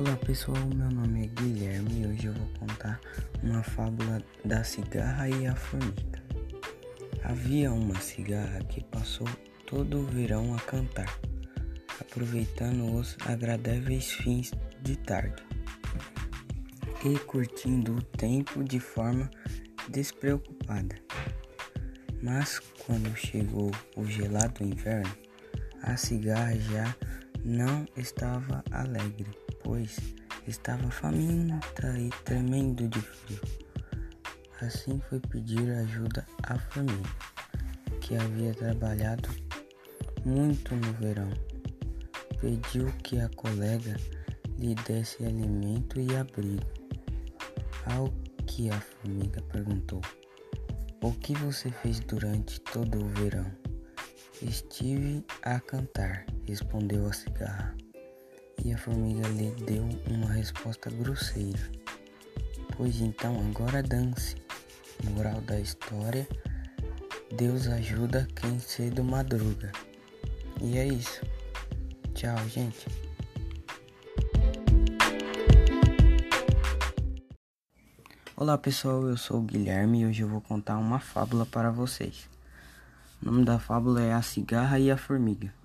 [0.00, 2.98] Olá pessoal, meu nome é Guilherme e hoje eu vou contar
[3.42, 6.22] uma fábula da cigarra e a formiga.
[7.22, 9.28] Havia uma cigarra que passou
[9.66, 11.20] todo o verão a cantar,
[12.00, 15.42] aproveitando os agradáveis fins de tarde
[17.04, 19.30] e curtindo o tempo de forma
[19.90, 20.96] despreocupada.
[22.22, 25.14] Mas quando chegou o gelado inverno,
[25.82, 26.96] a cigarra já
[27.44, 29.30] não estava alegre,
[29.62, 29.98] pois
[30.46, 33.40] estava faminta e tremendo de frio.
[34.60, 37.10] Assim foi pedir ajuda à família,
[38.00, 39.28] que havia trabalhado
[40.24, 41.30] muito no verão.
[42.40, 43.96] Pediu que a colega
[44.58, 46.66] lhe desse alimento e abrigo.
[47.86, 48.08] Ao
[48.46, 50.00] que a formiga perguntou:
[51.02, 53.50] O que você fez durante todo o verão?
[54.42, 57.76] Estive a cantar, respondeu a cigarra.
[58.70, 61.58] E a formiga lhe deu uma resposta grosseira.
[62.76, 64.36] Pois então agora dance.
[65.02, 66.28] Moral da história:
[67.36, 69.72] Deus ajuda quem cedo madruga.
[70.60, 71.20] E é isso.
[72.14, 72.86] Tchau, gente.
[78.36, 82.28] Olá pessoal, eu sou o Guilherme e hoje eu vou contar uma fábula para vocês.
[83.20, 85.59] O nome da fábula é A Cigarra e a Formiga.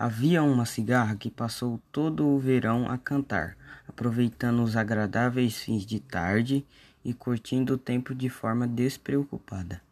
[0.00, 3.56] Havia uma cigarra que passou todo o verão a cantar,
[3.88, 6.64] aproveitando os agradáveis fins de tarde
[7.04, 9.82] e curtindo o tempo de forma despreocupada.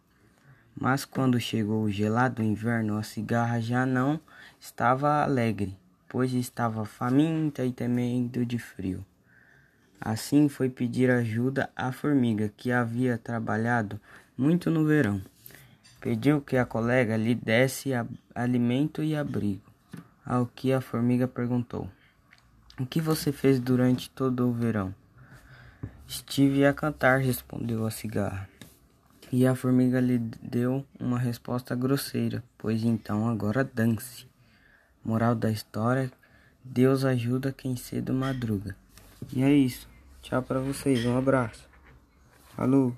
[0.78, 4.20] Mas quando chegou o gelado inverno, a cigarra já não
[4.60, 5.76] estava alegre,
[6.08, 9.04] pois estava faminta e temendo de frio.
[10.00, 14.00] Assim foi pedir ajuda à formiga, que havia trabalhado
[14.38, 15.20] muito no verão.
[16.00, 17.90] Pediu que a colega lhe desse
[18.32, 19.65] alimento e abrigo.
[20.26, 21.88] Ao que a formiga perguntou:
[22.80, 24.92] O que você fez durante todo o verão?
[26.08, 28.48] Estive a cantar, respondeu a cigarra.
[29.30, 34.26] E a formiga lhe deu uma resposta grosseira, pois então agora dance.
[35.04, 36.10] Moral da história:
[36.64, 38.76] Deus ajuda quem cedo madruga.
[39.32, 39.88] E é isso.
[40.22, 41.06] Tchau para vocês.
[41.06, 41.68] Um abraço.
[42.56, 42.92] Falou.